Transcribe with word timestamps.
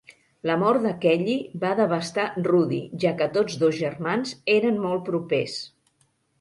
La 0.49 0.53
mort 0.61 0.81
de 0.85 0.93
Kelly 1.03 1.35
va 1.65 1.73
devastar 1.81 2.25
Rudy, 2.49 2.81
ja 3.05 3.13
que 3.21 3.29
tots 3.37 3.61
dos 3.67 3.79
germans 3.85 4.35
eren 4.59 4.85
molt 4.89 5.09
propers. 5.15 5.63